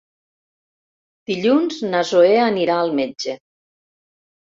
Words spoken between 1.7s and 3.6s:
na Zoè anirà al metge.